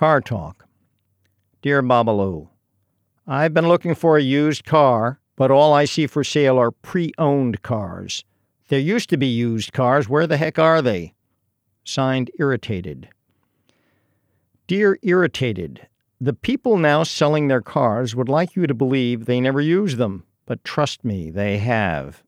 [0.00, 0.66] Car Talk.
[1.60, 2.48] Dear Babalu,
[3.26, 7.12] I've been looking for a used car, but all I see for sale are pre
[7.18, 8.24] owned cars.
[8.68, 10.08] There used to be used cars.
[10.08, 11.12] Where the heck are they?
[11.84, 13.10] Signed Irritated.
[14.66, 15.86] Dear Irritated,
[16.18, 20.24] the people now selling their cars would like you to believe they never use them,
[20.46, 22.22] but trust me, they have.